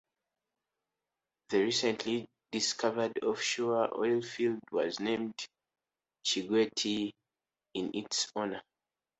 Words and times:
The 1.49 1.61
recently 1.61 2.27
discovered 2.49 3.19
offshore 3.23 3.89
oilfield 3.89 4.57
was 4.71 4.99
named 4.99 5.35
Chinguetti 6.25 7.11
in 7.75 7.91
its 7.93 8.31
honor. 8.35 8.63